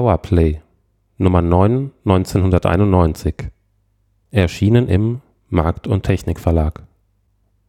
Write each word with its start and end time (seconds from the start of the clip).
Power-Play 0.00 0.62
Nummer 1.18 1.42
9 1.42 1.92
1991 2.06 3.50
Erschienen 4.30 4.88
im 4.88 5.20
Markt 5.50 5.86
und 5.86 6.04
Technik 6.04 6.40
Verlag 6.40 6.84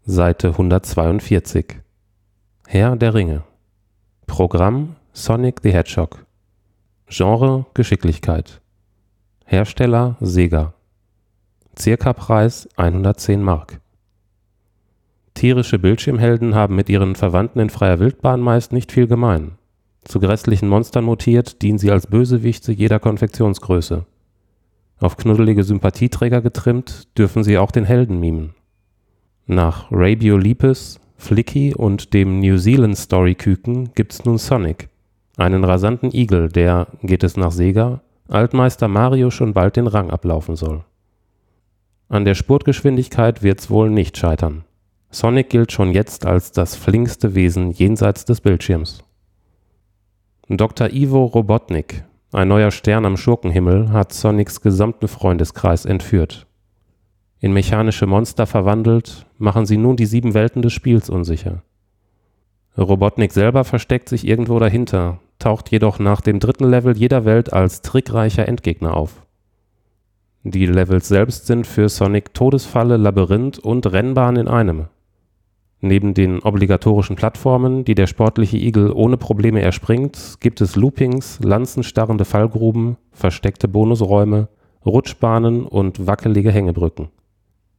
Seite 0.05 0.52
142 0.52 1.81
Herr 2.67 2.95
der 2.95 3.13
Ringe. 3.13 3.44
Programm 4.27 4.95
Sonic 5.12 5.59
the 5.62 5.73
Hedgehog. 5.73 6.26
Genre 7.09 7.66
Geschicklichkeit. 7.73 8.62
Hersteller 9.43 10.16
Sega. 10.21 10.73
Circapreis 11.77 12.70
110 12.77 13.43
Mark. 13.43 13.82
Tierische 15.34 15.79
Bildschirmhelden 15.79 16.55
haben 16.55 16.77
mit 16.77 16.88
ihren 16.88 17.16
Verwandten 17.16 17.59
in 17.59 17.70
freier 17.70 17.99
Wildbahn 17.99 18.40
meist 18.40 18.71
nicht 18.71 18.93
viel 18.93 19.07
gemein. 19.07 19.57
Zu 20.04 20.20
grässlichen 20.20 20.68
Monstern 20.68 21.04
mutiert, 21.05 21.62
dienen 21.62 21.78
sie 21.78 21.91
als 21.91 22.08
Bösewichte 22.08 22.72
jeder 22.72 23.00
Konfektionsgröße. 23.00 24.05
Auf 25.00 25.18
knuddelige 25.18 25.64
Sympathieträger 25.64 26.41
getrimmt, 26.41 27.08
dürfen 27.18 27.44
sie 27.44 27.58
auch 27.58 27.72
den 27.72 27.85
Helden 27.85 28.20
mimen. 28.20 28.54
Nach 29.48 29.88
Rabio 29.91 30.38
Lepus, 30.38 30.99
Flicky 31.18 31.74
und 31.76 32.13
dem 32.13 32.40
New 32.40 32.58
Zealand 32.58 32.98
Story 32.98 33.35
Küken 33.35 33.93
gibt's 33.93 34.26
nun 34.26 34.38
Sonic, 34.38 34.90
einen 35.38 35.63
rasanten 35.63 36.12
Igel, 36.13 36.49
der, 36.49 36.88
geht 37.02 37.24
es 37.24 37.38
nach 37.38 37.52
Sega, 37.52 38.02
Altmeister 38.27 38.88
Mario 38.88 39.30
schon 39.30 39.54
bald 39.54 39.76
den 39.76 39.88
Rang 39.88 40.10
ablaufen 40.10 40.55
soll. 40.55 40.84
An 42.08 42.26
der 42.26 42.36
Spurtgeschwindigkeit 42.36 43.43
wird's 43.43 43.70
wohl 43.70 43.90
nicht 43.90 44.18
scheitern. 44.18 44.63
Sonic 45.10 45.49
gilt 45.49 45.71
schon 45.71 45.91
jetzt 45.91 46.26
als 46.26 46.52
das 46.52 46.76
flinkste 46.76 47.36
Wesen 47.36 47.71
jenseits 47.71 48.24
des 48.24 48.40
Bildschirms. 48.40 49.04
Dr. 50.57 50.91
Ivo 50.91 51.24
Robotnik, 51.24 52.04
ein 52.34 52.49
neuer 52.49 52.71
Stern 52.71 53.05
am 53.05 53.16
Schurkenhimmel, 53.16 53.94
hat 53.94 54.12
Sonics 54.12 54.60
gesamten 54.60 55.08
Freundeskreis 55.08 55.85
entführt. 55.85 56.46
In 57.40 57.54
mechanische 57.54 58.05
Monster 58.05 58.46
verwandelt, 58.46 59.26
machen 59.38 59.66
sie 59.66 59.77
nun 59.77 59.96
die 59.96 60.05
sieben 60.05 60.34
Welten 60.34 60.62
des 60.62 60.74
Spiels 60.74 61.10
unsicher. 61.10 61.63
Robotnik 62.77 63.32
selber 63.32 63.63
versteckt 63.63 64.09
sich 64.09 64.28
irgendwo 64.28 64.59
dahinter, 64.59 65.19
taucht 65.40 65.72
jedoch 65.72 66.00
nach 66.00 66.19
dem 66.19 66.40
dritten 66.40 66.69
Level 66.69 66.97
jeder 66.97 67.24
Welt 67.24 67.53
als 67.53 67.81
trickreicher 67.81 68.46
Endgegner 68.46 68.97
auf. 68.97 69.25
Die 70.44 70.66
Levels 70.66 71.08
selbst 71.08 71.47
sind 71.47 71.66
für 71.66 71.88
Sonic 71.88 72.34
Todesfalle, 72.34 72.97
Labyrinth 72.97 73.58
und 73.58 73.90
Rennbahn 73.90 74.36
in 74.36 74.50
einem. 74.50 74.88
Neben 75.84 76.13
den 76.13 76.44
obligatorischen 76.44 77.16
Plattformen, 77.16 77.84
die 77.84 77.96
der 77.96 78.06
sportliche 78.06 78.57
Igel 78.57 78.91
ohne 78.91 79.18
Probleme 79.18 79.62
erspringt, 79.62 80.38
gibt 80.40 80.62
es 80.62 80.75
Loopings, 80.75 81.40
lanzenstarrende 81.44 82.24
Fallgruben, 82.24 82.97
versteckte 83.12 83.68
Bonusräume, 83.68 84.47
Rutschbahnen 84.85 85.66
und 85.66 86.06
wackelige 86.06 86.52
Hängebrücken. 86.52 87.09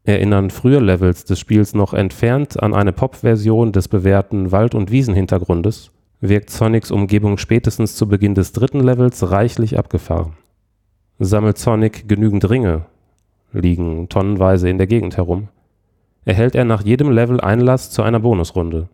Erinnern 0.04 0.50
frühe 0.50 0.80
Levels 0.80 1.24
des 1.24 1.38
Spiels 1.38 1.74
noch 1.74 1.94
entfernt 1.94 2.60
an 2.60 2.74
eine 2.74 2.92
Pop-Version 2.92 3.70
des 3.70 3.86
bewährten 3.86 4.50
Wald 4.50 4.74
und 4.74 4.90
Wiesen-Hintergrundes, 4.90 5.92
wirkt 6.20 6.50
Sonics 6.50 6.90
Umgebung 6.90 7.38
spätestens 7.38 7.94
zu 7.94 8.08
Beginn 8.08 8.34
des 8.34 8.50
dritten 8.50 8.80
Levels 8.80 9.30
reichlich 9.30 9.78
abgefahren. 9.78 10.32
Sammelt 11.20 11.58
Sonic 11.58 12.08
genügend 12.08 12.50
Ringe? 12.50 12.86
(liegen 13.52 14.08
tonnenweise 14.08 14.68
in 14.68 14.78
der 14.78 14.86
Gegend 14.88 15.16
herum), 15.16 15.48
erhält 16.24 16.54
er 16.54 16.64
nach 16.64 16.82
jedem 16.82 17.10
Level 17.10 17.40
Einlass 17.40 17.90
zu 17.90 18.02
einer 18.02 18.20
Bonusrunde. 18.20 18.88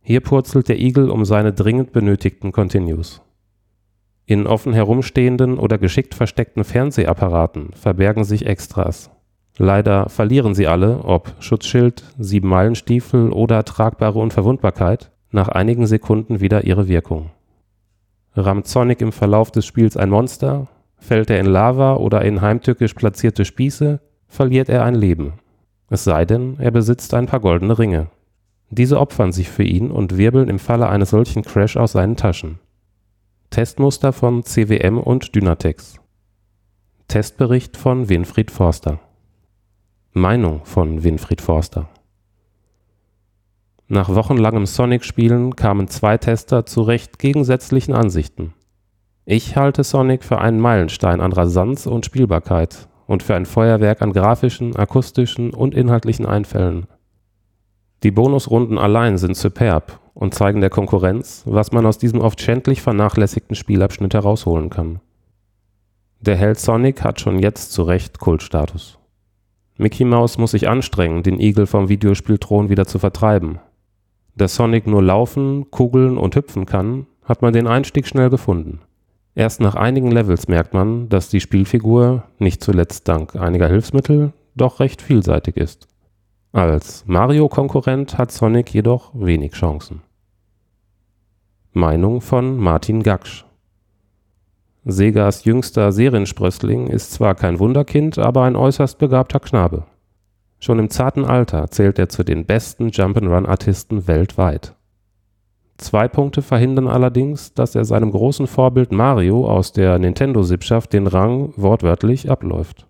Hier 0.00 0.20
purzelt 0.20 0.68
der 0.68 0.80
Igel 0.80 1.10
um 1.10 1.24
seine 1.24 1.52
dringend 1.52 1.92
benötigten 1.92 2.52
Continues. 2.52 3.22
In 4.26 4.46
offen 4.46 4.72
herumstehenden 4.72 5.58
oder 5.58 5.78
geschickt 5.78 6.14
versteckten 6.14 6.64
Fernsehapparaten 6.64 7.72
verbergen 7.74 8.24
sich 8.24 8.46
Extras 8.46 9.10
Leider 9.58 10.08
verlieren 10.08 10.54
sie 10.54 10.66
alle, 10.66 11.04
ob 11.04 11.34
Schutzschild, 11.40 12.04
Sieben-Meilen-Stiefel 12.18 13.30
oder 13.30 13.64
tragbare 13.64 14.18
Unverwundbarkeit, 14.18 15.10
nach 15.30 15.48
einigen 15.48 15.86
Sekunden 15.86 16.40
wieder 16.40 16.64
ihre 16.64 16.88
Wirkung. 16.88 17.30
Rammt 18.34 18.66
Sonic 18.66 19.02
im 19.02 19.12
Verlauf 19.12 19.50
des 19.50 19.66
Spiels 19.66 19.96
ein 19.96 20.08
Monster, 20.08 20.68
fällt 20.96 21.28
er 21.28 21.38
in 21.38 21.46
Lava 21.46 21.96
oder 21.96 22.22
in 22.22 22.40
heimtückisch 22.40 22.94
platzierte 22.94 23.44
Spieße, 23.44 24.00
verliert 24.26 24.70
er 24.70 24.84
ein 24.84 24.94
Leben. 24.94 25.34
Es 25.92 26.04
sei 26.04 26.24
denn, 26.24 26.56
er 26.58 26.70
besitzt 26.70 27.12
ein 27.12 27.26
paar 27.26 27.40
goldene 27.40 27.78
Ringe. 27.78 28.06
Diese 28.70 28.98
opfern 28.98 29.30
sich 29.30 29.50
für 29.50 29.62
ihn 29.62 29.90
und 29.90 30.16
wirbeln 30.16 30.48
im 30.48 30.58
Falle 30.58 30.88
eines 30.88 31.10
solchen 31.10 31.42
Crash 31.42 31.76
aus 31.76 31.92
seinen 31.92 32.16
Taschen. 32.16 32.60
Testmuster 33.50 34.14
von 34.14 34.42
CWM 34.42 34.96
und 34.96 35.34
Dynatex. 35.34 35.96
Testbericht 37.08 37.76
von 37.76 38.08
Winfried 38.08 38.50
Forster 38.50 39.00
Meinung 40.14 40.64
von 40.64 41.04
Winfried 41.04 41.42
Forster 41.42 41.90
Nach 43.86 44.08
wochenlangem 44.08 44.64
Sonic-Spielen 44.64 45.56
kamen 45.56 45.88
zwei 45.88 46.16
Tester 46.16 46.64
zu 46.64 46.80
recht 46.80 47.18
gegensätzlichen 47.18 47.92
Ansichten. 47.92 48.54
Ich 49.26 49.56
halte 49.56 49.84
Sonic 49.84 50.24
für 50.24 50.38
einen 50.38 50.58
Meilenstein 50.58 51.20
an 51.20 51.34
Rasanz 51.34 51.86
und 51.86 52.06
Spielbarkeit 52.06 52.88
und 53.06 53.22
für 53.22 53.34
ein 53.34 53.46
Feuerwerk 53.46 54.02
an 54.02 54.12
grafischen, 54.12 54.76
akustischen 54.76 55.52
und 55.52 55.74
inhaltlichen 55.74 56.26
Einfällen. 56.26 56.86
Die 58.02 58.10
Bonusrunden 58.10 58.78
allein 58.78 59.18
sind 59.18 59.36
superb 59.36 60.00
und 60.14 60.34
zeigen 60.34 60.60
der 60.60 60.70
Konkurrenz, 60.70 61.42
was 61.46 61.72
man 61.72 61.86
aus 61.86 61.98
diesem 61.98 62.20
oft 62.20 62.40
schändlich 62.40 62.82
vernachlässigten 62.82 63.56
Spielabschnitt 63.56 64.14
herausholen 64.14 64.70
kann. 64.70 65.00
Der 66.20 66.36
Held 66.36 66.58
Sonic 66.58 67.02
hat 67.02 67.20
schon 67.20 67.38
jetzt 67.38 67.72
zu 67.72 67.82
Recht 67.82 68.18
Kultstatus 68.18 68.98
Mickey 69.78 70.04
Mouse 70.04 70.38
muss 70.38 70.52
sich 70.52 70.68
anstrengen, 70.68 71.22
den 71.22 71.40
Igel 71.40 71.66
vom 71.66 71.88
Videospielthron 71.88 72.68
wieder 72.68 72.86
zu 72.86 72.98
vertreiben. 72.98 73.58
Da 74.36 74.46
Sonic 74.46 74.86
nur 74.86 75.02
laufen, 75.02 75.70
kugeln 75.70 76.18
und 76.18 76.36
hüpfen 76.36 76.66
kann, 76.66 77.06
hat 77.24 77.42
man 77.42 77.52
den 77.52 77.66
Einstieg 77.66 78.06
schnell 78.06 78.30
gefunden. 78.30 78.80
Erst 79.34 79.60
nach 79.60 79.74
einigen 79.74 80.10
Levels 80.10 80.48
merkt 80.48 80.74
man, 80.74 81.08
dass 81.08 81.30
die 81.30 81.40
Spielfigur, 81.40 82.24
nicht 82.38 82.62
zuletzt 82.62 83.08
dank 83.08 83.34
einiger 83.36 83.68
Hilfsmittel, 83.68 84.32
doch 84.54 84.80
recht 84.80 85.00
vielseitig 85.00 85.56
ist. 85.56 85.88
Als 86.52 87.04
Mario-Konkurrent 87.06 88.18
hat 88.18 88.30
Sonic 88.30 88.74
jedoch 88.74 89.12
wenig 89.14 89.52
Chancen. 89.52 90.02
Meinung 91.72 92.20
von 92.20 92.58
Martin 92.58 93.02
Gaksch 93.02 93.46
Segas 94.84 95.44
jüngster 95.44 95.92
Seriensprössling 95.92 96.88
ist 96.88 97.12
zwar 97.12 97.34
kein 97.34 97.60
Wunderkind, 97.60 98.18
aber 98.18 98.42
ein 98.42 98.56
äußerst 98.56 98.98
begabter 98.98 99.38
Knabe. 99.40 99.86
Schon 100.58 100.78
im 100.78 100.90
zarten 100.90 101.24
Alter 101.24 101.70
zählt 101.70 101.98
er 101.98 102.08
zu 102.08 102.24
den 102.24 102.44
besten 102.44 102.88
Jump'n'Run-Artisten 102.88 104.06
weltweit. 104.06 104.74
Zwei 105.78 106.08
Punkte 106.08 106.42
verhindern 106.42 106.88
allerdings, 106.88 107.54
dass 107.54 107.74
er 107.74 107.84
seinem 107.84 108.12
großen 108.12 108.46
Vorbild 108.46 108.92
Mario 108.92 109.46
aus 109.46 109.72
der 109.72 109.98
Nintendo-Sippschaft 109.98 110.92
den 110.92 111.06
Rang 111.06 111.52
wortwörtlich 111.56 112.30
abläuft. 112.30 112.86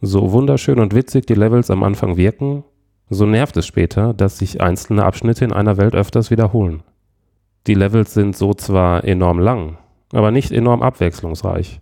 So 0.00 0.32
wunderschön 0.32 0.78
und 0.78 0.94
witzig 0.94 1.26
die 1.26 1.34
Levels 1.34 1.70
am 1.70 1.82
Anfang 1.82 2.16
wirken, 2.16 2.64
so 3.10 3.26
nervt 3.26 3.56
es 3.56 3.66
später, 3.66 4.12
dass 4.14 4.38
sich 4.38 4.60
einzelne 4.60 5.04
Abschnitte 5.04 5.44
in 5.44 5.52
einer 5.52 5.76
Welt 5.76 5.94
öfters 5.94 6.30
wiederholen. 6.30 6.82
Die 7.66 7.74
Levels 7.74 8.14
sind 8.14 8.36
so 8.36 8.54
zwar 8.54 9.04
enorm 9.04 9.38
lang, 9.38 9.78
aber 10.12 10.30
nicht 10.30 10.52
enorm 10.52 10.82
abwechslungsreich. 10.82 11.80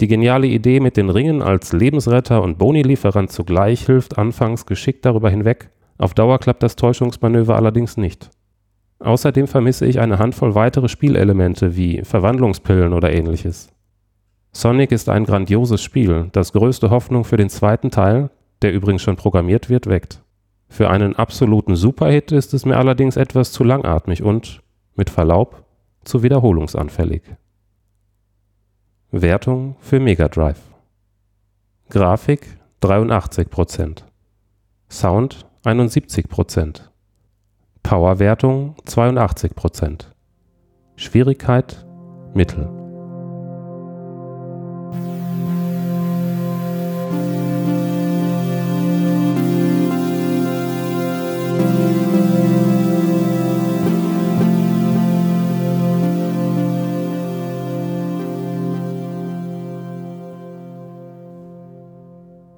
Die 0.00 0.08
geniale 0.08 0.46
Idee 0.46 0.80
mit 0.80 0.96
den 0.96 1.10
Ringen 1.10 1.42
als 1.42 1.72
Lebensretter 1.72 2.42
und 2.42 2.58
Boni-Lieferant 2.58 3.32
zugleich 3.32 3.86
hilft 3.86 4.18
anfangs 4.18 4.66
geschickt 4.66 5.04
darüber 5.04 5.30
hinweg, 5.30 5.70
auf 5.96 6.14
Dauer 6.14 6.38
klappt 6.38 6.62
das 6.62 6.76
Täuschungsmanöver 6.76 7.56
allerdings 7.56 7.96
nicht. 7.96 8.30
Außerdem 9.00 9.46
vermisse 9.46 9.86
ich 9.86 10.00
eine 10.00 10.18
Handvoll 10.18 10.54
weitere 10.54 10.88
Spielelemente 10.88 11.76
wie 11.76 12.02
Verwandlungspillen 12.02 12.92
oder 12.92 13.12
ähnliches. 13.12 13.72
Sonic 14.52 14.90
ist 14.92 15.08
ein 15.08 15.24
grandioses 15.24 15.82
Spiel, 15.82 16.30
das 16.32 16.52
größte 16.52 16.90
Hoffnung 16.90 17.24
für 17.24 17.36
den 17.36 17.48
zweiten 17.48 17.90
Teil, 17.90 18.30
der 18.62 18.72
übrigens 18.72 19.02
schon 19.02 19.16
programmiert 19.16 19.68
wird, 19.68 19.86
weckt. 19.86 20.22
Für 20.68 20.90
einen 20.90 21.16
absoluten 21.16 21.76
Superhit 21.76 22.32
ist 22.32 22.52
es 22.54 22.66
mir 22.66 22.76
allerdings 22.76 23.16
etwas 23.16 23.52
zu 23.52 23.64
langatmig 23.64 24.22
und, 24.22 24.62
mit 24.96 25.10
Verlaub, 25.10 25.64
zu 26.04 26.22
wiederholungsanfällig. 26.22 27.22
Wertung 29.10 29.76
für 29.80 30.00
Mega 30.00 30.28
Drive. 30.28 30.60
Grafik 31.88 32.58
83%, 32.82 34.02
Sound 34.90 35.46
71%, 35.64 36.82
Powerwertung 37.88 38.74
82 38.84 39.54
Prozent. 39.54 40.10
Schwierigkeit 40.96 41.86
Mittel. 42.34 42.68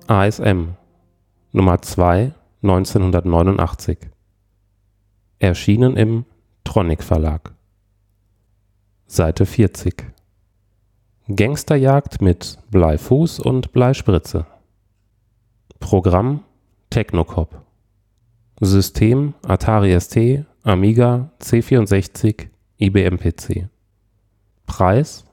ASM 0.09 0.75
Nummer 1.53 1.81
2 1.81 2.33
1989 2.65 4.11
Erschienen 5.41 5.97
im 5.97 6.27
Tronic 6.65 7.03
Verlag 7.03 7.55
Seite 9.07 9.47
40 9.47 10.05
Gangsterjagd 11.35 12.21
mit 12.21 12.59
Bleifuß 12.71 13.41
und 13.41 13.73
Bleispritze 13.73 14.45
Programm 15.79 16.45
Technocop 16.91 17.63
System 18.61 19.33
Atari 19.43 19.99
ST, 19.99 20.45
Amiga, 20.63 21.31
C64, 21.41 22.49
IBM 22.77 23.17
PC 23.17 23.71
Preis 24.67 25.25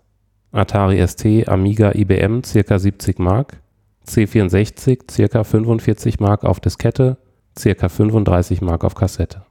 Atari 0.54 1.06
ST, 1.06 1.50
Amiga, 1.50 1.92
IBM 1.94 2.44
ca. 2.44 2.80
70 2.80 3.20
Mark 3.20 3.62
C64 4.08 5.28
ca. 5.30 5.44
45 5.44 6.22
Mark 6.22 6.46
auf 6.46 6.62
Diskette, 6.62 7.18
ca. 7.62 7.90
35 7.90 8.62
Mark 8.62 8.86
auf 8.86 8.96
Kassette. 8.96 9.47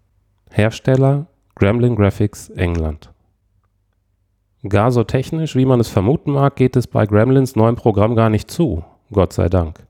Hersteller 0.56 1.26
Gremlin 1.55 1.97
Graphics, 1.97 2.49
England. 2.49 3.12
Gar 4.67 4.91
so 4.91 5.05
technisch, 5.05 5.55
wie 5.55 5.67
man 5.67 5.81
es 5.81 5.91
vermuten 5.91 6.32
mag, 6.32 6.56
geht 6.56 6.76
es 6.76 6.87
bei 6.87 7.05
Gremlins 7.05 7.56
neuem 7.56 7.76
Programm 7.76 8.17
gar 8.17 8.31
nicht 8.31 8.50
zu, 8.50 8.82
Gott 9.12 9.35
sei 9.35 9.50
Dank. 9.50 9.87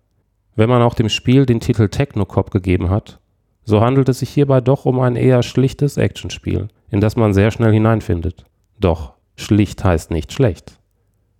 Wenn 0.56 0.68
man 0.68 0.82
auch 0.82 0.94
dem 0.94 1.08
Spiel 1.08 1.46
den 1.46 1.60
Titel 1.60 1.88
Technocop 1.88 2.50
gegeben 2.50 2.90
hat, 2.90 3.20
so 3.62 3.80
handelt 3.80 4.08
es 4.08 4.18
sich 4.18 4.30
hierbei 4.30 4.60
doch 4.60 4.86
um 4.86 4.98
ein 4.98 5.14
eher 5.14 5.44
schlichtes 5.44 5.98
Actionspiel, 5.98 6.66
in 6.90 7.00
das 7.00 7.14
man 7.14 7.32
sehr 7.32 7.52
schnell 7.52 7.72
hineinfindet. 7.72 8.44
Doch 8.80 9.12
schlicht 9.36 9.84
heißt 9.84 10.10
nicht 10.10 10.32
schlecht. 10.32 10.80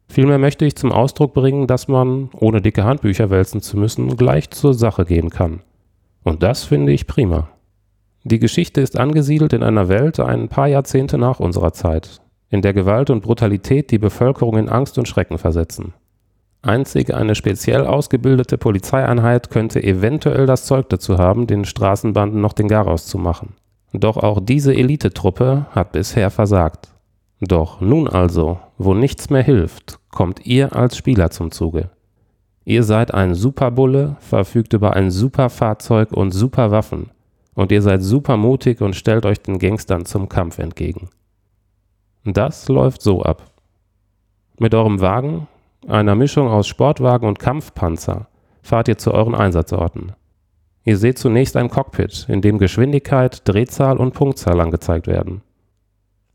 Vielmehr 0.06 0.38
möchte 0.38 0.64
ich 0.64 0.76
zum 0.76 0.93
Ausdruck 0.93 1.34
bringen, 1.34 1.67
dass 1.67 1.88
man, 1.88 2.31
ohne 2.32 2.62
dicke 2.62 2.84
Handbücher 2.84 3.28
wälzen 3.28 3.61
zu 3.61 3.76
müssen, 3.76 4.17
gleich 4.17 4.50
zur 4.50 4.73
Sache 4.73 5.05
gehen 5.05 5.31
kann. 5.31 5.62
Und 6.23 6.44
das 6.44 6.62
finde 6.62 6.93
ich 6.93 7.08
prima. 7.08 7.49
Die 8.28 8.40
Geschichte 8.40 8.81
ist 8.81 8.99
angesiedelt 8.99 9.52
in 9.52 9.62
einer 9.62 9.88
Welt 9.88 10.19
ein 10.19 10.49
paar 10.49 10.67
Jahrzehnte 10.67 11.17
nach 11.17 11.38
unserer 11.38 11.73
Zeit, 11.73 12.20
in 12.50 12.61
der 12.61 12.73
Gewalt 12.73 13.08
und 13.08 13.20
Brutalität 13.20 13.93
die 13.93 13.99
Bevölkerung 13.99 14.56
in 14.56 14.69
Angst 14.69 14.99
und 14.99 15.06
Schrecken 15.06 15.38
versetzen. 15.38 15.94
Einzig 16.61 17.14
eine 17.14 17.37
speziell 17.37 17.87
ausgebildete 17.87 18.58
Polizeieinheit 18.58 19.50
könnte 19.50 19.81
eventuell 19.81 20.46
das 20.46 20.64
Zeug 20.64 20.88
dazu 20.88 21.19
haben, 21.19 21.46
den 21.46 21.64
Straßenbanden 21.64 22.40
noch 22.40 22.52
den 22.52 22.67
Garaus 22.67 23.06
zu 23.06 23.17
machen. 23.17 23.55
Doch 23.93 24.17
auch 24.17 24.40
diese 24.43 24.75
Elitetruppe 24.75 25.67
hat 25.70 25.93
bisher 25.93 26.31
versagt. 26.31 26.88
Doch 27.40 27.81
nun 27.81 28.08
also, 28.08 28.58
wo 28.76 28.93
nichts 28.94 29.31
mehr 29.31 29.44
hilft, 29.44 30.00
kommt 30.11 30.44
ihr 30.44 30.75
als 30.75 30.96
Spieler 30.96 31.31
zum 31.31 31.52
Zuge. 31.52 31.90
Ihr 32.64 32.82
seid 32.82 33.14
ein 33.14 33.37
Superbulle, 33.37 34.17
verfügt 34.19 34.73
über 34.73 34.94
ein 34.94 35.12
Superfahrzeug 35.12 36.11
und 36.11 36.32
Superwaffen. 36.32 37.11
Und 37.56 37.73
ihr 37.73 37.82
seid 37.82 38.03
super 38.03 38.37
mutig 38.37 38.81
und 38.81 38.94
stellt 38.94 39.26
euch 39.26 39.41
den 39.41 39.58
Gangstern 39.58 40.05
zum 40.05 40.29
Kampf 40.29 40.58
entgegen. 40.58 41.08
Das 42.23 42.69
läuft 42.69 43.03
so 43.03 43.23
ab. 43.23 43.50
Mit 44.58 44.75
eurem 44.75 45.00
Wagen, 45.00 45.49
einer 45.88 46.14
Mischung 46.14 46.49
aus 46.49 46.69
Sportwagen 46.69 47.26
und 47.26 47.38
Kampfpanzer, 47.38 48.29
fahrt 48.62 48.88
ihr 48.88 48.99
zu 48.99 49.12
euren 49.12 49.35
Einsatzorten. 49.35 50.12
Ihr 50.85 50.99
seht 50.99 51.19
zunächst 51.19 51.56
ein 51.56 51.70
Cockpit, 51.70 52.26
in 52.29 52.43
dem 52.43 52.58
Geschwindigkeit, 52.58 53.43
Drehzahl 53.49 53.97
und 53.97 54.12
Punktzahl 54.14 54.61
angezeigt 54.61 55.06
werden. 55.06 55.43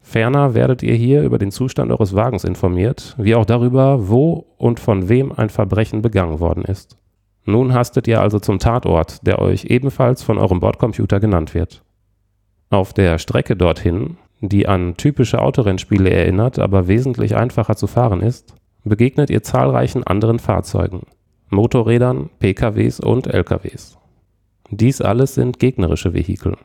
Ferner 0.01 0.56
werdet 0.56 0.81
ihr 0.81 0.95
hier 0.95 1.21
über 1.21 1.38
den 1.38 1.51
Zustand 1.51 1.91
eures 1.91 2.15
Wagens 2.15 2.44
informiert, 2.44 3.15
wie 3.17 3.35
auch 3.35 3.45
darüber, 3.45 4.09
wo 4.09 4.47
und 4.57 4.79
von 4.79 5.07
wem 5.07 5.31
ein 5.31 5.50
Verbrechen 5.50 6.01
begangen 6.01 6.39
worden 6.39 6.65
ist. 6.65 6.97
Nun 7.45 7.73
hastet 7.73 8.07
ihr 8.07 8.21
also 8.21 8.39
zum 8.39 8.59
Tatort, 8.59 9.25
der 9.25 9.39
euch 9.39 9.65
ebenfalls 9.65 10.23
von 10.23 10.38
eurem 10.38 10.59
Bordcomputer 10.59 11.19
genannt 11.19 11.53
wird. 11.53 11.83
Auf 12.69 12.93
der 12.93 13.17
Strecke 13.17 13.55
dorthin, 13.55 14.17
die 14.39 14.67
an 14.67 14.95
typische 14.95 15.41
Autorennspiele 15.41 16.09
erinnert, 16.09 16.59
aber 16.59 16.88
wesentlich 16.88 17.35
einfacher 17.35 17.75
zu 17.75 17.88
fahren 17.88 18.21
ist, 18.21 18.53
begegnet 18.83 19.29
ihr 19.29 19.43
zahlreichen 19.43 20.03
anderen 20.03 20.39
Fahrzeugen, 20.39 21.01
Motorrädern, 21.49 22.29
PKWs 22.39 22.99
und 22.99 23.27
LKWs. 23.27 23.97
Dies 24.69 25.01
alles 25.01 25.35
sind 25.35 25.59
gegnerische 25.59 26.13
Vehikel. 26.13 26.55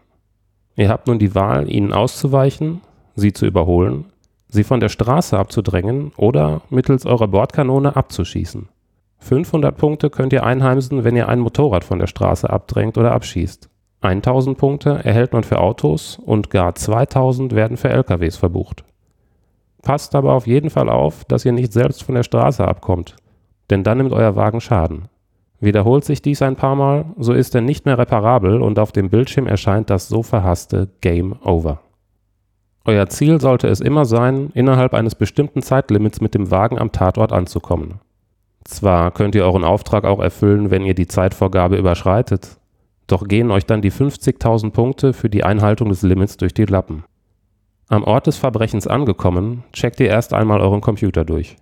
Ihr 0.77 0.89
habt 0.89 1.09
nun 1.09 1.19
die 1.19 1.35
Wahl, 1.35 1.71
ihnen 1.71 1.93
auszuweichen 1.93 2.83
sie 3.17 3.33
zu 3.33 3.47
überholen, 3.47 4.05
sie 4.49 4.63
von 4.63 4.79
der 4.79 4.91
Straße 4.91 5.37
abzudrängen 5.37 6.13
oder 6.17 6.63
mittels 6.71 7.07
eurer 7.07 7.29
Bordkanone 7.29 7.97
abzuschießen. 7.97 8.69
500 9.19 9.77
Punkte 9.77 10.11
könnt 10.11 10.33
ihr 10.33 10.45
einheimsen, 10.45 11.05
wenn 11.05 11.17
ihr 11.17 11.29
ein 11.29 11.41
Motorrad 11.41 11.85
von 11.85 11.99
der 11.99 12.07
Straße 12.07 12.49
abdrängt 12.49 12.99
oder 12.99 13.13
abschießt. 13.13 13.69
1000 14.03 14.59
Punkte 14.59 15.01
erhält 15.05 15.33
man 15.33 15.43
für 15.43 15.59
Autos 15.59 16.19
und 16.25 16.51
gar 16.51 16.75
2000 16.75 17.55
werden 17.55 17.77
für 17.77 17.89
LKWs 17.89 18.37
verbucht. 18.37 18.85
Passt 19.83 20.15
aber 20.15 20.33
auf 20.33 20.47
jeden 20.47 20.71
Fall 20.71 20.89
auf, 20.89 21.25
dass 21.25 21.45
ihr 21.45 21.53
nicht 21.53 21.73
selbst 21.73 22.03
von 22.03 22.15
der 22.15 22.23
Straße 22.23 22.67
abkommt, 22.67 23.17
denn 23.71 23.85
dann 23.85 23.99
nimmt 23.99 24.13
euer 24.13 24.37
Wagen 24.37 24.61
Schaden. 24.61 25.09
Wiederholt 25.59 26.05
sich 26.05 26.21
dies 26.21 26.43
ein 26.43 26.57
paar 26.57 26.77
Mal, 26.77 27.07
so 27.19 27.33
ist 27.33 27.55
er 27.55 27.63
nicht 27.63 27.87
mehr 27.87 27.99
reparabel 27.99 28.61
und 28.61 28.79
auf 28.79 28.93
dem 28.93 29.09
Bildschirm 29.09 29.47
erscheint 29.47 29.89
das 29.89 30.09
so 30.09 30.23
verhasste 30.23 30.89
Game 31.01 31.35
Over. 31.43 31.81
Euer 32.85 33.09
Ziel 33.09 33.41
sollte 33.41 33.67
es 33.67 33.81
immer 33.81 34.05
sein, 34.05 34.51
innerhalb 34.55 34.95
eines 34.95 35.15
bestimmten 35.15 35.63
Zeitlimits 35.63 36.21
mit 36.21 36.35
dem 36.35 36.51
Wagen 36.51 36.79
am 36.79 36.93
Tatort 36.93 37.33
anzukommen. 37.33 38.01
Zwar 38.67 39.13
könnt 39.13 39.35
ihr 39.37 39.45
euren 39.45 39.65
Auftrag 39.65 40.05
auch 40.05 40.19
erfüllen, 40.19 40.71
wenn 40.71 40.85
ihr 40.85 40.95
die 40.95 41.07
Zeitvorgabe 41.07 41.77
überschreitet, 41.77 42.59
doch 43.07 43.29
gehen 43.29 43.53
euch 43.53 43.65
dann 43.65 43.81
die 43.81 43.93
50.000 43.93 44.71
Punkte 44.71 45.13
für 45.13 45.31
die 45.31 45.45
Einhaltung 45.45 45.89
des 45.89 46.03
Limits 46.03 46.37
durch 46.37 46.53
die 46.53 46.65
Lappen. 46.65 47.05
Am 47.89 48.03
Ort 48.03 48.27
des 48.27 48.37
Verbrechens 48.37 48.89
angekommen, 48.89 49.63
checkt 49.73 50.01
ihr 50.01 50.09
erst 50.09 50.35
einmal 50.35 50.61
euren 50.61 50.81
Computer 50.81 51.25
durch. 51.25 51.57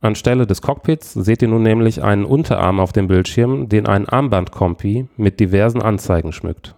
Anstelle 0.00 0.46
des 0.46 0.62
Cockpits 0.62 1.14
seht 1.14 1.42
ihr 1.42 1.48
nun 1.48 1.62
nämlich 1.62 2.04
einen 2.04 2.24
Unterarm 2.24 2.78
auf 2.78 2.92
dem 2.92 3.08
Bildschirm, 3.08 3.68
den 3.68 3.86
ein 3.86 4.08
Armbandkompi 4.08 5.08
mit 5.16 5.40
diversen 5.40 5.82
Anzeigen 5.82 6.32
schmückt. 6.32 6.76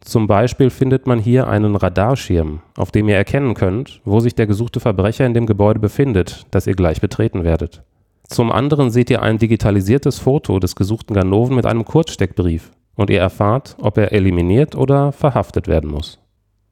Zum 0.00 0.26
Beispiel 0.26 0.70
findet 0.70 1.06
man 1.06 1.20
hier 1.20 1.46
einen 1.46 1.76
Radarschirm, 1.76 2.62
auf 2.76 2.90
dem 2.90 3.08
ihr 3.08 3.14
erkennen 3.14 3.54
könnt, 3.54 4.00
wo 4.04 4.18
sich 4.18 4.34
der 4.34 4.48
gesuchte 4.48 4.80
Verbrecher 4.80 5.24
in 5.24 5.34
dem 5.34 5.46
Gebäude 5.46 5.78
befindet, 5.78 6.46
das 6.50 6.66
ihr 6.66 6.74
gleich 6.74 7.00
betreten 7.00 7.44
werdet. 7.44 7.84
Zum 8.28 8.50
anderen 8.50 8.90
seht 8.90 9.10
ihr 9.10 9.22
ein 9.22 9.38
digitalisiertes 9.38 10.18
Foto 10.18 10.58
des 10.58 10.76
gesuchten 10.76 11.14
Ganoven 11.14 11.56
mit 11.56 11.66
einem 11.66 11.84
Kurzsteckbrief 11.84 12.70
und 12.94 13.10
ihr 13.10 13.20
erfahrt, 13.20 13.76
ob 13.80 13.98
er 13.98 14.12
eliminiert 14.12 14.74
oder 14.74 15.12
verhaftet 15.12 15.68
werden 15.68 15.90
muss. 15.90 16.18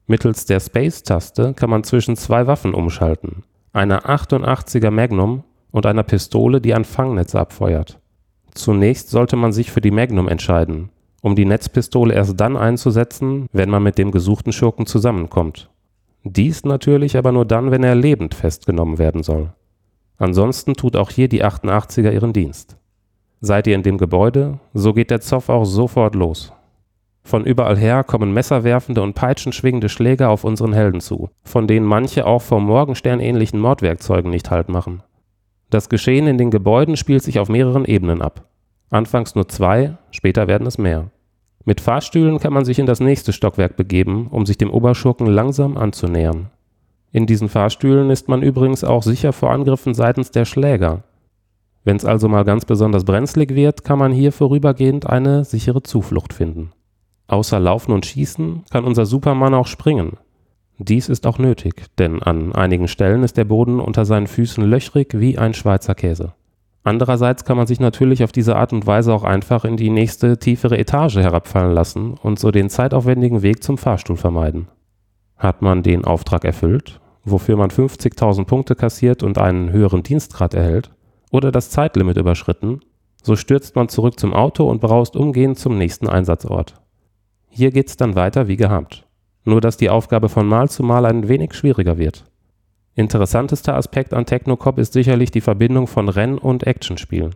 Mittels 0.07 0.45
der 0.45 0.59
Space-Taste 0.59 1.53
kann 1.53 1.69
man 1.69 1.83
zwischen 1.83 2.15
zwei 2.15 2.47
Waffen 2.47 2.73
umschalten, 2.73 3.43
einer 3.73 4.05
88er 4.05 4.91
Magnum 4.91 5.43
und 5.71 5.85
einer 5.85 6.03
Pistole, 6.03 6.61
die 6.61 6.73
ein 6.73 6.85
Fangnetz 6.85 7.35
abfeuert. 7.35 7.99
Zunächst 8.53 9.09
sollte 9.09 9.37
man 9.37 9.53
sich 9.53 9.71
für 9.71 9.81
die 9.81 9.91
Magnum 9.91 10.27
entscheiden, 10.27 10.89
um 11.21 11.35
die 11.35 11.45
Netzpistole 11.45 12.13
erst 12.13 12.39
dann 12.39 12.57
einzusetzen, 12.57 13.47
wenn 13.53 13.69
man 13.69 13.83
mit 13.83 13.97
dem 13.97 14.11
gesuchten 14.11 14.51
Schurken 14.51 14.85
zusammenkommt. 14.85 15.69
Dies 16.23 16.65
natürlich 16.65 17.17
aber 17.17 17.31
nur 17.31 17.45
dann, 17.45 17.71
wenn 17.71 17.83
er 17.83 17.95
lebend 17.95 18.35
festgenommen 18.35 18.97
werden 18.97 19.23
soll. 19.23 19.53
Ansonsten 20.21 20.75
tut 20.75 20.95
auch 20.95 21.09
hier 21.09 21.27
die 21.27 21.43
88er 21.43 22.11
ihren 22.11 22.31
Dienst. 22.31 22.77
Seid 23.39 23.65
ihr 23.65 23.73
in 23.73 23.81
dem 23.81 23.97
Gebäude, 23.97 24.59
so 24.71 24.93
geht 24.93 25.09
der 25.09 25.19
Zoff 25.19 25.49
auch 25.49 25.63
sofort 25.63 26.13
los. 26.13 26.53
Von 27.23 27.43
überall 27.43 27.75
her 27.75 28.03
kommen 28.03 28.31
messerwerfende 28.31 29.01
und 29.01 29.15
peitschenschwingende 29.15 29.89
Schläge 29.89 30.29
auf 30.29 30.43
unseren 30.43 30.73
Helden 30.73 31.01
zu, 31.01 31.31
von 31.43 31.65
denen 31.65 31.87
manche 31.87 32.27
auch 32.27 32.43
vor 32.43 32.59
Morgenstern 32.59 33.19
ähnlichen 33.19 33.59
Mordwerkzeugen 33.59 34.29
nicht 34.29 34.51
Halt 34.51 34.69
machen. 34.69 35.01
Das 35.71 35.89
Geschehen 35.89 36.27
in 36.27 36.37
den 36.37 36.51
Gebäuden 36.51 36.97
spielt 36.97 37.23
sich 37.23 37.39
auf 37.39 37.49
mehreren 37.49 37.85
Ebenen 37.85 38.21
ab. 38.21 38.47
Anfangs 38.91 39.33
nur 39.33 39.47
zwei, 39.47 39.97
später 40.11 40.47
werden 40.47 40.67
es 40.67 40.77
mehr. 40.77 41.09
Mit 41.65 41.81
Fahrstühlen 41.81 42.37
kann 42.37 42.53
man 42.53 42.63
sich 42.63 42.77
in 42.77 42.85
das 42.85 42.99
nächste 42.99 43.33
Stockwerk 43.33 43.75
begeben, 43.75 44.27
um 44.27 44.45
sich 44.45 44.59
dem 44.59 44.69
Oberschurken 44.69 45.25
langsam 45.25 45.77
anzunähern. 45.77 46.51
In 47.11 47.25
diesen 47.25 47.49
Fahrstühlen 47.49 48.09
ist 48.09 48.29
man 48.29 48.41
übrigens 48.41 48.83
auch 48.83 49.03
sicher 49.03 49.33
vor 49.33 49.51
Angriffen 49.51 49.93
seitens 49.93 50.31
der 50.31 50.45
Schläger. 50.45 51.03
Wenn 51.83 51.97
es 51.97 52.05
also 52.05 52.29
mal 52.29 52.45
ganz 52.45 52.65
besonders 52.65 53.05
brenzlig 53.05 53.55
wird, 53.55 53.83
kann 53.83 53.99
man 53.99 54.11
hier 54.11 54.31
vorübergehend 54.31 55.09
eine 55.09 55.43
sichere 55.43 55.83
Zuflucht 55.83 56.33
finden. 56.33 56.71
Außer 57.27 57.59
Laufen 57.59 57.91
und 57.91 58.05
Schießen 58.05 58.63
kann 58.69 58.85
unser 58.85 59.05
Supermann 59.05 59.53
auch 59.53 59.67
springen. 59.67 60.17
Dies 60.77 61.09
ist 61.09 61.27
auch 61.27 61.37
nötig, 61.37 61.85
denn 61.97 62.23
an 62.23 62.53
einigen 62.53 62.87
Stellen 62.87 63.23
ist 63.23 63.37
der 63.37 63.45
Boden 63.45 63.79
unter 63.79 64.05
seinen 64.05 64.27
Füßen 64.27 64.63
löchrig 64.63 65.19
wie 65.19 65.37
ein 65.37 65.53
Schweizer 65.53 65.95
Käse. 65.95 66.33
Andererseits 66.83 67.45
kann 67.45 67.57
man 67.57 67.67
sich 67.67 67.79
natürlich 67.79 68.23
auf 68.23 68.31
diese 68.31 68.55
Art 68.55 68.73
und 68.73 68.87
Weise 68.87 69.13
auch 69.13 69.23
einfach 69.23 69.65
in 69.65 69.77
die 69.77 69.91
nächste 69.91 70.39
tiefere 70.39 70.77
Etage 70.77 71.17
herabfallen 71.17 71.73
lassen 71.73 72.13
und 72.13 72.39
so 72.39 72.49
den 72.49 72.69
zeitaufwendigen 72.69 73.43
Weg 73.43 73.63
zum 73.63 73.77
Fahrstuhl 73.77 74.17
vermeiden. 74.17 74.67
Hat 75.37 75.61
man 75.61 75.83
den 75.83 76.05
Auftrag 76.05 76.45
erfüllt, 76.45 77.00
wofür 77.23 77.57
man 77.57 77.69
50.000 77.69 78.45
Punkte 78.45 78.75
kassiert 78.75 79.23
und 79.23 79.37
einen 79.37 79.71
höheren 79.71 80.03
Dienstgrad 80.03 80.53
erhält, 80.53 80.91
oder 81.31 81.51
das 81.51 81.69
Zeitlimit 81.69 82.17
überschritten, 82.17 82.81
So 83.23 83.35
stürzt 83.35 83.75
man 83.75 83.87
zurück 83.87 84.19
zum 84.19 84.33
Auto 84.33 84.67
und 84.67 84.81
braust 84.81 85.15
umgehend 85.15 85.59
zum 85.59 85.77
nächsten 85.77 86.09
Einsatzort. 86.09 86.81
Hier 87.49 87.71
geht's 87.71 87.95
dann 87.95 88.15
weiter 88.15 88.47
wie 88.47 88.57
gehabt. 88.57 89.05
Nur 89.43 89.61
dass 89.61 89.77
die 89.77 89.91
Aufgabe 89.91 90.27
von 90.27 90.47
Mal 90.47 90.69
zu 90.69 90.83
Mal 90.83 91.05
ein 91.05 91.27
wenig 91.27 91.53
schwieriger 91.53 91.97
wird. 91.99 92.25
Interessantester 92.95 93.75
Aspekt 93.75 94.13
an 94.13 94.25
Technocop 94.25 94.79
ist 94.79 94.93
sicherlich 94.93 95.29
die 95.31 95.41
Verbindung 95.41 95.87
von 95.87 96.09
Renn- 96.09 96.37
und 96.39 96.65
Actionspielen. 96.65 97.35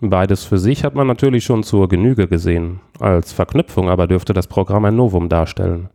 Beides 0.00 0.44
für 0.44 0.58
sich 0.58 0.84
hat 0.84 0.94
man 0.94 1.06
natürlich 1.06 1.44
schon 1.44 1.62
zur 1.62 1.88
Genüge 1.88 2.28
gesehen, 2.28 2.80
als 3.00 3.32
Verknüpfung 3.32 3.88
aber 3.88 4.06
dürfte 4.06 4.34
das 4.34 4.46
Programm 4.46 4.84
ein 4.84 4.96
Novum 4.96 5.30
darstellen. 5.30 5.88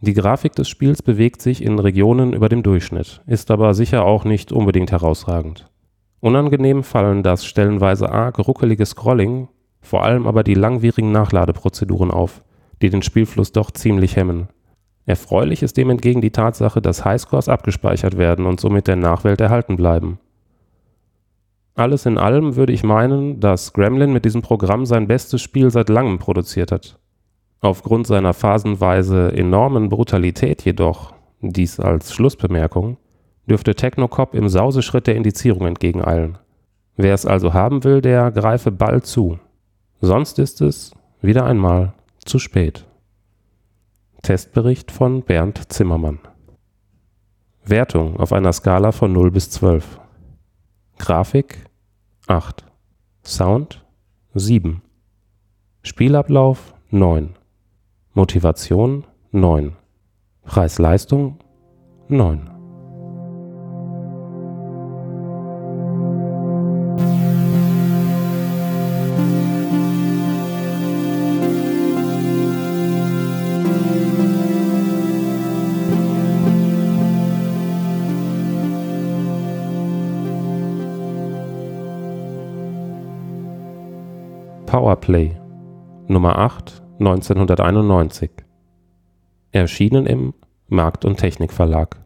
Die 0.00 0.14
Grafik 0.14 0.54
des 0.54 0.68
Spiels 0.68 1.02
bewegt 1.02 1.42
sich 1.42 1.60
in 1.62 1.78
Regionen 1.80 2.32
über 2.32 2.48
dem 2.48 2.62
Durchschnitt, 2.62 3.20
ist 3.26 3.50
aber 3.50 3.74
sicher 3.74 4.04
auch 4.04 4.24
nicht 4.24 4.52
unbedingt 4.52 4.92
herausragend. 4.92 5.68
Unangenehm 6.20 6.84
fallen 6.84 7.24
das 7.24 7.44
stellenweise 7.44 8.10
arg 8.10 8.38
ruckelige 8.38 8.86
Scrolling, 8.86 9.48
vor 9.80 10.04
allem 10.04 10.26
aber 10.28 10.44
die 10.44 10.54
langwierigen 10.54 11.10
Nachladeprozeduren 11.10 12.12
auf, 12.12 12.42
die 12.80 12.90
den 12.90 13.02
Spielfluss 13.02 13.50
doch 13.50 13.72
ziemlich 13.72 14.14
hemmen. 14.14 14.48
Erfreulich 15.04 15.62
ist 15.64 15.76
dem 15.76 15.90
entgegen 15.90 16.20
die 16.20 16.30
Tatsache, 16.30 16.80
dass 16.80 17.04
Highscores 17.04 17.48
abgespeichert 17.48 18.18
werden 18.18 18.46
und 18.46 18.60
somit 18.60 18.86
der 18.86 18.96
Nachwelt 18.96 19.40
erhalten 19.40 19.76
bleiben. 19.76 20.20
Alles 21.74 22.06
in 22.06 22.18
allem 22.18 22.56
würde 22.56 22.72
ich 22.72 22.84
meinen, 22.84 23.40
dass 23.40 23.72
Gremlin 23.72 24.12
mit 24.12 24.24
diesem 24.24 24.42
Programm 24.42 24.86
sein 24.86 25.08
bestes 25.08 25.40
Spiel 25.40 25.70
seit 25.70 25.88
langem 25.88 26.18
produziert 26.18 26.70
hat. 26.70 26.98
Aufgrund 27.60 28.06
seiner 28.06 28.34
phasenweise 28.34 29.32
enormen 29.32 29.88
Brutalität 29.88 30.64
jedoch, 30.64 31.14
dies 31.40 31.80
als 31.80 32.14
Schlussbemerkung, 32.14 32.98
dürfte 33.46 33.74
Technocop 33.74 34.34
im 34.34 34.48
Sauseschritt 34.48 35.06
der 35.06 35.16
Indizierung 35.16 35.66
entgegeneilen. 35.66 36.38
Wer 36.96 37.14
es 37.14 37.26
also 37.26 37.54
haben 37.54 37.84
will, 37.84 38.00
der 38.00 38.30
greife 38.30 38.70
bald 38.70 39.06
zu. 39.06 39.38
Sonst 40.00 40.38
ist 40.38 40.60
es, 40.60 40.92
wieder 41.20 41.44
einmal, 41.44 41.94
zu 42.24 42.38
spät. 42.38 42.86
Testbericht 44.22 44.92
von 44.92 45.22
Bernd 45.22 45.72
Zimmermann. 45.72 46.18
Wertung 47.64 48.18
auf 48.18 48.32
einer 48.32 48.52
Skala 48.52 48.92
von 48.92 49.12
0 49.12 49.30
bis 49.30 49.50
12. 49.50 50.00
Grafik 50.98 51.66
8. 52.26 52.64
Sound 53.24 53.84
7. 54.34 54.82
Spielablauf 55.82 56.74
9. 56.90 57.37
Motivation 58.18 59.06
9. 59.30 59.76
Preis-Leistung 60.42 61.38
9. 62.08 62.50
Powerplay 84.66 85.40
Nummer 86.08 86.36
8 86.36 86.87
1991 86.98 88.30
Erschienen 89.52 90.04
im 90.04 90.34
Markt 90.66 91.04
und 91.04 91.16
Technik 91.16 91.52
Verlag 91.52 91.96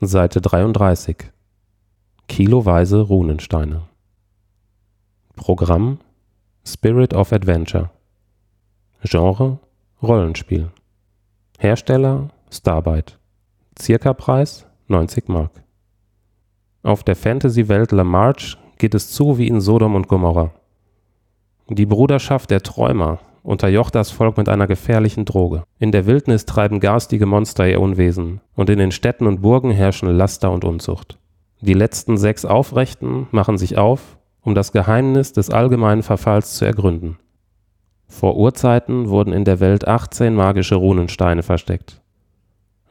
Seite 0.00 0.40
33 0.40 1.16
Kiloweise 2.28 3.00
Runensteine. 3.00 3.82
Programm 5.34 5.98
Spirit 6.64 7.12
of 7.12 7.32
Adventure. 7.32 7.90
Genre 9.02 9.58
Rollenspiel. 10.00 10.70
Hersteller 11.58 12.28
Starbite 12.52 13.14
Circa-Preis 13.76 14.64
90 14.86 15.28
Mark. 15.28 15.60
Auf 16.84 17.02
der 17.02 17.16
Fantasy-Welt 17.16 17.90
La 17.90 18.04
Marche 18.04 18.58
geht 18.78 18.94
es 18.94 19.10
zu 19.10 19.38
wie 19.38 19.48
in 19.48 19.60
Sodom 19.60 19.96
und 19.96 20.06
Gomorra. 20.06 20.52
Die 21.68 21.86
Bruderschaft 21.86 22.52
der 22.52 22.62
Träumer 22.62 23.18
unterjocht 23.42 23.94
das 23.94 24.10
Volk 24.10 24.36
mit 24.36 24.48
einer 24.48 24.66
gefährlichen 24.66 25.24
Droge. 25.24 25.64
In 25.78 25.92
der 25.92 26.06
Wildnis 26.06 26.46
treiben 26.46 26.80
garstige 26.80 27.26
Monster 27.26 27.68
ihr 27.68 27.80
Unwesen, 27.80 28.40
und 28.54 28.70
in 28.70 28.78
den 28.78 28.92
Städten 28.92 29.26
und 29.26 29.42
Burgen 29.42 29.70
herrschen 29.70 30.08
Laster 30.08 30.50
und 30.50 30.64
Unzucht. 30.64 31.18
Die 31.60 31.74
letzten 31.74 32.16
sechs 32.16 32.44
Aufrechten 32.44 33.26
machen 33.30 33.58
sich 33.58 33.78
auf, 33.78 34.18
um 34.40 34.54
das 34.54 34.72
Geheimnis 34.72 35.32
des 35.32 35.50
allgemeinen 35.50 36.02
Verfalls 36.02 36.54
zu 36.54 36.64
ergründen. 36.64 37.18
Vor 38.08 38.36
Urzeiten 38.36 39.08
wurden 39.08 39.32
in 39.32 39.44
der 39.44 39.60
Welt 39.60 39.86
18 39.88 40.34
magische 40.34 40.74
Runensteine 40.74 41.42
versteckt. 41.42 42.00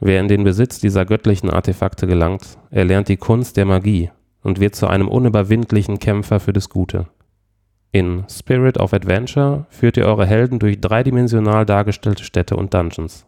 Wer 0.00 0.20
in 0.20 0.26
den 0.26 0.42
Besitz 0.42 0.80
dieser 0.80 1.04
göttlichen 1.04 1.48
Artefakte 1.48 2.08
gelangt, 2.08 2.58
erlernt 2.70 3.08
die 3.08 3.16
Kunst 3.16 3.56
der 3.56 3.66
Magie 3.66 4.10
und 4.42 4.58
wird 4.58 4.74
zu 4.74 4.88
einem 4.88 5.06
unüberwindlichen 5.06 6.00
Kämpfer 6.00 6.40
für 6.40 6.52
das 6.52 6.68
Gute. 6.68 7.06
In 7.94 8.24
Spirit 8.30 8.78
of 8.78 8.94
Adventure 8.94 9.66
führt 9.68 9.98
ihr 9.98 10.06
eure 10.06 10.24
Helden 10.24 10.58
durch 10.58 10.80
dreidimensional 10.80 11.66
dargestellte 11.66 12.24
Städte 12.24 12.56
und 12.56 12.72
Dungeons. 12.72 13.26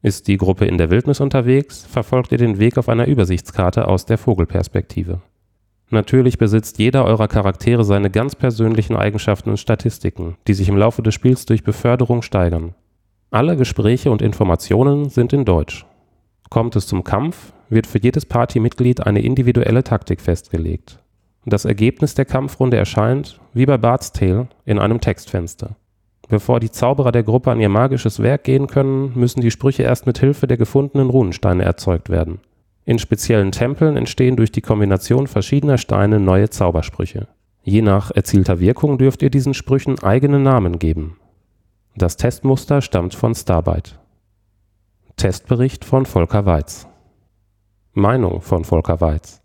Ist 0.00 0.28
die 0.28 0.36
Gruppe 0.36 0.66
in 0.66 0.78
der 0.78 0.90
Wildnis 0.90 1.18
unterwegs, 1.18 1.84
verfolgt 1.84 2.30
ihr 2.30 2.38
den 2.38 2.60
Weg 2.60 2.78
auf 2.78 2.88
einer 2.88 3.08
Übersichtskarte 3.08 3.88
aus 3.88 4.06
der 4.06 4.16
Vogelperspektive. 4.16 5.22
Natürlich 5.90 6.38
besitzt 6.38 6.78
jeder 6.78 7.04
eurer 7.04 7.26
Charaktere 7.26 7.84
seine 7.84 8.08
ganz 8.08 8.36
persönlichen 8.36 8.94
Eigenschaften 8.94 9.50
und 9.50 9.56
Statistiken, 9.56 10.36
die 10.46 10.54
sich 10.54 10.68
im 10.68 10.76
Laufe 10.76 11.02
des 11.02 11.14
Spiels 11.14 11.44
durch 11.44 11.64
Beförderung 11.64 12.22
steigern. 12.22 12.76
Alle 13.32 13.56
Gespräche 13.56 14.12
und 14.12 14.22
Informationen 14.22 15.08
sind 15.08 15.32
in 15.32 15.44
Deutsch. 15.44 15.84
Kommt 16.48 16.76
es 16.76 16.86
zum 16.86 17.02
Kampf, 17.02 17.52
wird 17.70 17.88
für 17.88 18.00
jedes 18.00 18.24
Partymitglied 18.24 19.04
eine 19.04 19.22
individuelle 19.22 19.82
Taktik 19.82 20.20
festgelegt. 20.20 21.00
Das 21.48 21.64
Ergebnis 21.64 22.14
der 22.14 22.24
Kampfrunde 22.24 22.76
erscheint, 22.76 23.40
wie 23.54 23.66
bei 23.66 23.78
Bart's 23.78 24.10
Tale, 24.10 24.48
in 24.64 24.80
einem 24.80 25.00
Textfenster. 25.00 25.76
Bevor 26.28 26.58
die 26.58 26.72
Zauberer 26.72 27.12
der 27.12 27.22
Gruppe 27.22 27.52
an 27.52 27.60
ihr 27.60 27.68
magisches 27.68 28.20
Werk 28.20 28.42
gehen 28.42 28.66
können, 28.66 29.12
müssen 29.14 29.42
die 29.42 29.52
Sprüche 29.52 29.84
erst 29.84 30.06
mit 30.06 30.18
Hilfe 30.18 30.48
der 30.48 30.56
gefundenen 30.56 31.08
Runensteine 31.08 31.62
erzeugt 31.64 32.10
werden. 32.10 32.40
In 32.84 32.98
speziellen 32.98 33.52
Tempeln 33.52 33.96
entstehen 33.96 34.34
durch 34.34 34.50
die 34.50 34.60
Kombination 34.60 35.28
verschiedener 35.28 35.78
Steine 35.78 36.18
neue 36.18 36.50
Zaubersprüche. 36.50 37.28
Je 37.62 37.80
nach 37.80 38.10
erzielter 38.10 38.58
Wirkung 38.58 38.98
dürft 38.98 39.22
ihr 39.22 39.30
diesen 39.30 39.54
Sprüchen 39.54 40.00
eigene 40.00 40.40
Namen 40.40 40.80
geben. 40.80 41.16
Das 41.96 42.16
Testmuster 42.16 42.82
stammt 42.82 43.14
von 43.14 43.36
Starbite. 43.36 43.92
Testbericht 45.16 45.84
von 45.84 46.06
Volker 46.06 46.44
Weiz. 46.44 46.88
Meinung 47.92 48.40
von 48.42 48.64
Volker 48.64 49.00
Weiz. 49.00 49.42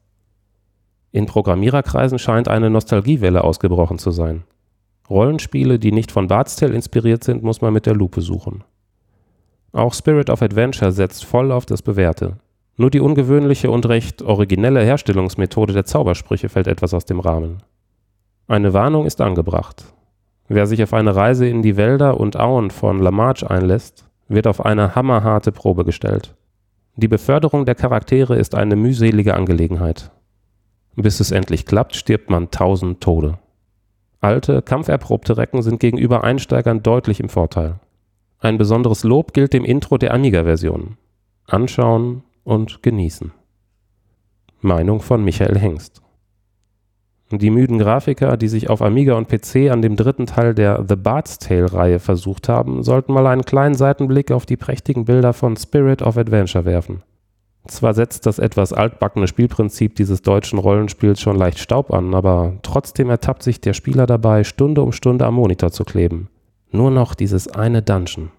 In 1.12 1.26
Programmiererkreisen 1.26 2.20
scheint 2.20 2.48
eine 2.48 2.70
Nostalgiewelle 2.70 3.44
ausgebrochen 3.44 3.98
zu 3.98 4.12
sein. 4.12 4.44
Rollenspiele, 5.10 5.78
die 5.78 5.92
nicht 5.92 6.12
von 6.12 6.28
Bard's 6.28 6.56
Tale 6.56 6.74
inspiriert 6.74 7.24
sind, 7.24 7.44
muss 7.44 7.62
man 7.62 7.74
mit 7.74 7.86
der 7.86 7.96
Lupe 7.96 8.22
suchen. 8.22 8.64
Auch 9.74 9.94
Spirit 9.94 10.30
of 10.30 10.42
Adventure 10.42 10.92
setzt 10.92 11.26
voll 11.26 11.52
auf 11.52 11.66
das 11.66 11.82
Bewährte. 11.82 12.38
Nur 12.78 12.90
die 12.90 13.02
ungewöhnliche 13.02 13.70
und 13.70 13.88
recht 13.88 14.22
originelle 14.22 14.82
Herstellungsmethode 14.84 15.74
der 15.74 15.86
Zaubersprüche 15.86 16.50
fällt 16.50 16.68
etwas 16.68 16.94
aus 16.94 17.06
dem 17.06 17.20
Rahmen. 17.20 17.62
Eine 18.48 18.74
Warnung 18.74 19.06
ist 19.06 19.20
angebracht. 19.22 19.84
Wer 20.48 20.66
sich 20.66 20.82
auf 20.82 20.94
eine 20.94 21.16
Reise 21.16 21.48
in 21.48 21.62
die 21.62 21.78
Wälder 21.78 22.20
und 22.20 22.38
Auen 22.38 22.72
von 22.72 23.00
La 23.00 23.12
Marche 23.12 23.50
einlässt, 23.50 24.06
wird 24.28 24.48
auf 24.48 24.66
eine 24.66 24.96
hammerharte 24.96 25.52
Probe 25.52 25.86
gestellt. 25.86 26.36
Die 26.96 27.08
Beförderung 27.08 27.66
der 27.66 27.76
Charaktere 27.76 28.38
ist 28.38 28.56
eine 28.56 28.76
mühselige 28.76 29.36
Angelegenheit. 29.36 30.12
Bis 30.96 31.20
es 31.20 31.32
endlich 31.32 31.66
klappt, 31.66 31.96
stirbt 31.96 32.30
man 32.30 32.52
tausend 32.52 33.02
Tode. 33.02 33.40
Alte, 34.20 34.62
kampferprobte 34.62 35.38
Recken 35.38 35.62
sind 35.62 35.80
gegenüber 35.80 36.24
Einsteigern 36.24 36.84
deutlich 36.84 37.20
im 37.20 37.30
Vorteil. 37.30 37.80
Ein 38.40 38.58
besonderes 38.58 39.04
Lob 39.04 39.34
gilt 39.34 39.54
dem 39.54 39.66
Intro 39.66 39.98
der 39.98 40.14
Amiga-Version. 40.14 40.98
Anschauen 41.48 42.24
und 42.44 42.84
genießen. 42.84 43.32
Meinung 44.62 45.02
von 45.02 45.24
Michael 45.24 45.58
Hengst. 45.58 46.02
Die 47.32 47.50
müden 47.50 47.80
Grafiker, 47.80 48.36
die 48.36 48.50
sich 48.50 48.70
auf 48.70 48.82
Amiga 48.82 49.16
und 49.16 49.30
PC 49.30 49.72
an 49.72 49.82
dem 49.82 49.96
dritten 49.96 50.26
Teil 50.26 50.54
der 50.54 50.84
The 50.88 50.98
Bard's 50.98 51.40
Tale-Reihe 51.40 52.00
versucht 52.00 52.50
haben, 52.50 52.84
sollten 52.84 53.14
mal 53.14 53.26
einen 53.26 53.46
kleinen 53.46 53.76
Seitenblick 53.76 54.32
auf 54.32 54.46
die 54.46 54.58
prächtigen 54.58 55.06
Bilder 55.06 55.32
von 55.32 55.56
Spirit 55.56 56.02
of 56.02 56.18
Adventure 56.18 56.66
werfen. 56.66 57.04
Zwar 57.68 57.94
setzt 57.94 58.26
das 58.26 58.40
etwas 58.40 58.74
altbackene 58.74 59.28
Spielprinzip 59.28 59.96
dieses 59.96 60.24
deutschen 60.24 60.58
Rollenspiels 60.58 61.22
schon 61.22 61.38
leicht 61.38 61.60
Staub 61.60 61.94
an, 61.94 62.16
aber 62.16 62.54
trotzdem 62.64 63.10
ertappt 63.10 63.44
sich 63.44 63.62
der 63.62 63.74
Spieler 63.74 64.08
dabei, 64.08 64.44
Stunde 64.44 64.82
um 64.82 64.92
Stunde 64.92 65.26
am 65.26 65.36
Monitor 65.36 65.72
zu 65.72 65.84
kleben. 65.84 66.30
Nur 66.72 66.90
noch 66.90 67.14
dieses 67.14 67.48
eine 67.48 67.84
Dungeon. 67.84 68.32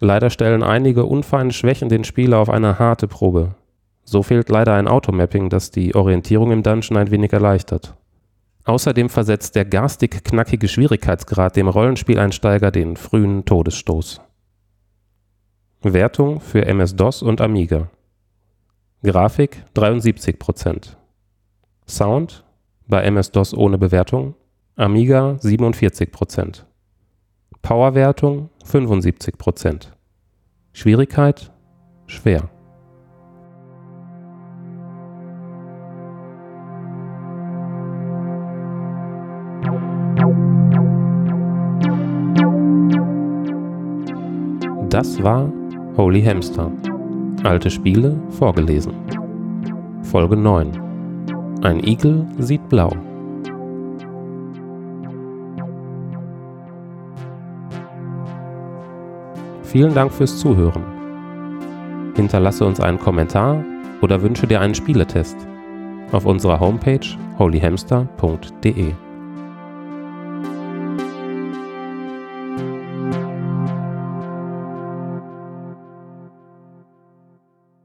Leider 0.00 0.30
stellen 0.30 0.62
einige 0.62 1.04
unfeine 1.04 1.52
Schwächen 1.52 1.88
den 1.88 2.04
Spieler 2.04 2.38
auf 2.38 2.48
eine 2.48 2.78
harte 2.78 3.06
Probe. 3.06 3.54
So 4.04 4.22
fehlt 4.22 4.48
leider 4.48 4.74
ein 4.74 4.88
Automapping, 4.88 5.50
das 5.50 5.70
die 5.70 5.94
Orientierung 5.94 6.52
im 6.52 6.62
Dungeon 6.62 6.96
ein 6.96 7.10
wenig 7.10 7.32
erleichtert. 7.32 7.96
Außerdem 8.64 9.08
versetzt 9.08 9.56
der 9.56 9.64
garstig 9.64 10.24
knackige 10.24 10.68
Schwierigkeitsgrad 10.68 11.56
dem 11.56 11.68
Rollenspieleinsteiger 11.68 12.70
den 12.70 12.96
frühen 12.96 13.44
Todesstoß. 13.44 14.20
Wertung 15.82 16.40
für 16.40 16.64
MS-DOS 16.66 17.22
und 17.22 17.40
Amiga 17.40 17.90
Grafik 19.02 19.62
73% 19.74 20.96
Sound 21.86 22.44
bei 22.88 23.02
MS-DOS 23.02 23.54
ohne 23.54 23.78
Bewertung 23.78 24.34
Amiga 24.74 25.38
47% 25.42 26.64
Powerwertung 27.62 28.50
75% 28.64 29.88
Schwierigkeit 30.72 31.52
schwer. 32.06 32.48
Das 44.88 45.22
war 45.22 45.52
Holy 45.96 46.22
Hamster. 46.22 46.72
Alte 47.42 47.70
Spiele 47.70 48.16
vorgelesen. 48.30 48.92
Folge 50.02 50.36
9. 50.36 50.72
Ein 51.62 51.82
Igel 51.82 52.26
sieht 52.38 52.68
blau. 52.68 52.90
Vielen 59.62 59.94
Dank 59.94 60.12
fürs 60.12 60.38
Zuhören. 60.38 60.82
Hinterlasse 62.14 62.64
uns 62.64 62.80
einen 62.80 62.98
Kommentar 62.98 63.62
oder 64.00 64.22
wünsche 64.22 64.46
dir 64.46 64.60
einen 64.60 64.74
Spieletest 64.74 65.36
auf 66.12 66.24
unserer 66.24 66.60
Homepage 66.60 67.00
holyhamster.de. 67.38 69.05